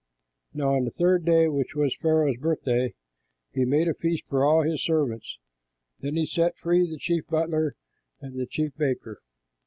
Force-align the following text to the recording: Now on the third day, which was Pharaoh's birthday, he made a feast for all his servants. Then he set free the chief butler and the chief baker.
Now 0.55 0.73
on 0.73 0.85
the 0.85 0.89
third 0.89 1.25
day, 1.25 1.47
which 1.47 1.75
was 1.75 1.95
Pharaoh's 1.95 2.37
birthday, 2.37 2.95
he 3.53 3.65
made 3.65 3.87
a 3.87 3.93
feast 3.93 4.23
for 4.27 4.43
all 4.43 4.63
his 4.63 4.83
servants. 4.83 5.37
Then 5.99 6.15
he 6.15 6.25
set 6.25 6.57
free 6.57 6.89
the 6.89 6.97
chief 6.97 7.27
butler 7.27 7.75
and 8.19 8.33
the 8.33 8.47
chief 8.47 8.75
baker. 8.75 9.21